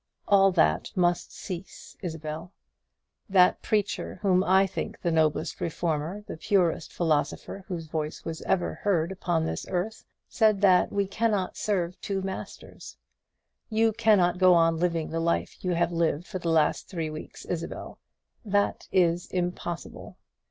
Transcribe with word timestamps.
All 0.27 0.51
that 0.53 0.89
must 0.97 1.31
cease, 1.31 1.95
Isabel. 2.01 2.51
That 3.29 3.61
Preacher, 3.61 4.17
whom 4.23 4.43
I 4.43 4.65
think 4.65 4.99
the 4.99 5.11
noblest 5.11 5.61
reformer, 5.61 6.23
the 6.25 6.37
purest 6.37 6.91
philosopher 6.91 7.65
whose 7.67 7.85
voice 7.85 8.25
was 8.25 8.41
ever 8.41 8.73
heard 8.81 9.11
upon 9.11 9.45
this 9.45 9.67
earth, 9.69 10.03
said 10.27 10.61
that 10.61 10.91
we 10.91 11.05
cannot 11.05 11.55
serve 11.55 12.01
two 12.01 12.23
masters. 12.23 12.97
You 13.69 13.91
cannot 13.93 14.39
go 14.39 14.55
on 14.55 14.77
living 14.77 15.11
the 15.11 15.19
life 15.19 15.63
you 15.63 15.75
have 15.75 15.91
lived 15.91 16.25
for 16.25 16.39
the 16.39 16.49
last 16.49 16.87
three 16.89 17.11
weeks, 17.11 17.45
Isabel. 17.45 17.99
That 18.43 18.87
is 18.91 19.27
impossible. 19.27 20.17